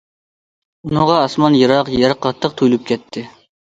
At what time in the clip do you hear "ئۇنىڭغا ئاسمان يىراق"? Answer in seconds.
0.87-1.95